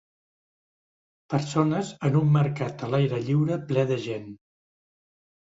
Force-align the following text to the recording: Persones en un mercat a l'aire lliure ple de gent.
Persones 1.33 1.91
en 2.09 2.17
un 2.21 2.31
mercat 2.37 2.87
a 2.87 2.91
l'aire 2.95 3.21
lliure 3.29 3.61
ple 3.69 3.85
de 3.93 3.99
gent. 4.07 4.29